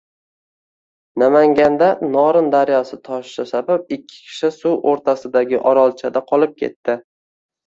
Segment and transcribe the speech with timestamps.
[1.23, 6.99] Namanganda Norin daryosi toshishi sabab ikki kishi suv o‘rtasidagi orolchada qolib ketdi